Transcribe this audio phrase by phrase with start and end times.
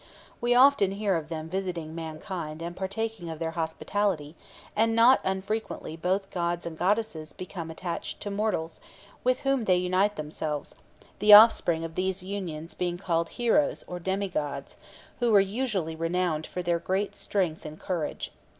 [0.41, 4.35] We often hear of them visiting mankind and partaking of their hospitality,
[4.75, 8.79] and not unfrequently both gods and goddesses become attached to mortals,
[9.23, 10.73] with whom they unite themselves,
[11.19, 14.75] the offspring of these unions being called heroes or demi gods,
[15.19, 18.31] who were usually renowned for their great strength and courage.